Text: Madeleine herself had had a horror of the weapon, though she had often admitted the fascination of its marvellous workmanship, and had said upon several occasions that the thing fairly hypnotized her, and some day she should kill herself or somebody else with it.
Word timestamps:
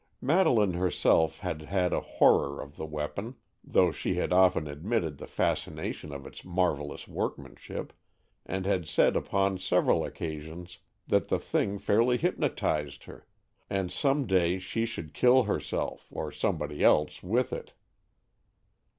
Madeleine 0.19 0.73
herself 0.73 1.41
had 1.41 1.61
had 1.61 1.93
a 1.93 1.99
horror 1.99 2.59
of 2.59 2.75
the 2.75 2.87
weapon, 2.87 3.35
though 3.63 3.91
she 3.91 4.15
had 4.15 4.33
often 4.33 4.67
admitted 4.67 5.19
the 5.19 5.27
fascination 5.27 6.11
of 6.11 6.25
its 6.25 6.43
marvellous 6.43 7.07
workmanship, 7.07 7.93
and 8.43 8.65
had 8.65 8.87
said 8.87 9.15
upon 9.15 9.59
several 9.59 10.03
occasions 10.03 10.79
that 11.05 11.27
the 11.27 11.37
thing 11.37 11.77
fairly 11.77 12.17
hypnotized 12.17 13.03
her, 13.03 13.27
and 13.69 13.91
some 13.91 14.25
day 14.25 14.57
she 14.57 14.87
should 14.87 15.13
kill 15.13 15.43
herself 15.43 16.07
or 16.09 16.31
somebody 16.31 16.83
else 16.83 17.21
with 17.21 17.53
it. 17.53 17.73